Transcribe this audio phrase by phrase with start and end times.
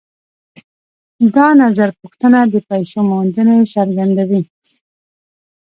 [1.35, 4.41] دا نظرپوښتنه د پیسو موندنې څرګندوي